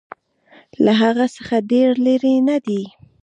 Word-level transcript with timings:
له 0.83 0.91
هغه 1.01 1.25
څخه 1.35 1.55
ډېر 1.71 1.89
لیري 2.05 2.35
نه 2.47 2.57
دی. 2.65 2.81